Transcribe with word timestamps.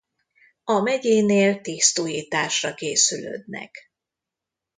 A 0.63 0.81
megyénél 0.81 1.61
tisztújításra 1.61 2.73
készülődnek. 2.73 3.91